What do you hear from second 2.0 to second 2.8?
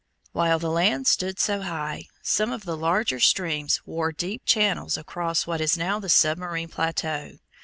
some of the